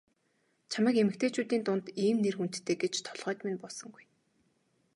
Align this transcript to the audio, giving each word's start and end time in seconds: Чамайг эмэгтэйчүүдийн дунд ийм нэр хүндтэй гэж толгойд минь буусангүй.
Чамайг 0.71 0.95
эмэгтэйчүүдийн 1.03 1.63
дунд 1.67 1.85
ийм 2.05 2.17
нэр 2.23 2.35
хүндтэй 2.37 2.77
гэж 2.83 2.93
толгойд 3.05 3.39
минь 3.43 3.61
буусангүй. 3.61 4.05